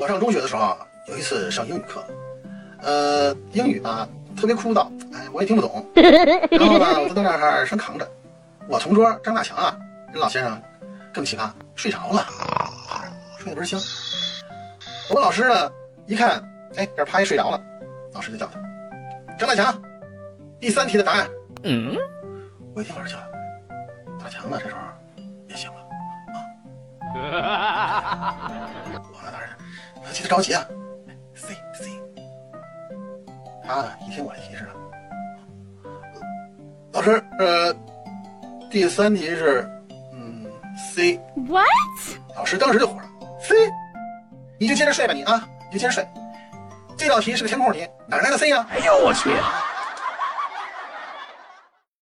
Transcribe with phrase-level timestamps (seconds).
[0.00, 2.02] 我上中学的时候啊，有一次上英语课，
[2.80, 5.84] 呃，英语吧特别枯燥，哎，我也听不懂。
[5.94, 8.08] 然后呢，我在那儿生扛着，
[8.68, 9.76] 我同桌张大强啊，
[10.12, 10.60] 这老先生
[11.12, 12.26] 更奇葩，睡着了，
[13.38, 13.80] 睡得倍儿香。
[15.10, 15.70] 我们老师呢，
[16.06, 16.42] 一看，
[16.76, 17.60] 哎，这趴一睡着了，
[18.14, 18.60] 老师就叫他
[19.36, 19.74] 张大强，
[20.60, 21.28] 第三题的答案。
[21.64, 21.96] 嗯，
[22.74, 23.18] 我一听老师叫，
[24.22, 24.80] 大强呢，这时候
[28.02, 28.70] 啊。
[29.12, 30.64] 我当时急得着急啊
[31.34, 31.90] ，C C。
[33.64, 34.74] 他呢一听我的提示了，
[36.92, 37.74] 老师，呃，
[38.70, 39.68] 第三题是，
[40.12, 40.46] 嗯
[40.94, 41.20] ，C。
[41.46, 41.66] What？
[42.34, 43.08] 老师当时就火了
[43.40, 43.54] ，C，
[44.58, 46.08] 你就接着睡吧你啊，你就接着睡。
[46.96, 49.30] 这道题是个填空题，哪来的 C 呀、哎呦我去！